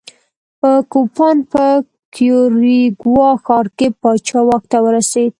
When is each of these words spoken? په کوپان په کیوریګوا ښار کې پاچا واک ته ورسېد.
په 0.59 0.71
کوپان 0.91 1.37
په 1.51 1.65
کیوریګوا 2.15 3.29
ښار 3.43 3.65
کې 3.77 3.87
پاچا 4.01 4.39
واک 4.47 4.63
ته 4.71 4.77
ورسېد. 4.85 5.29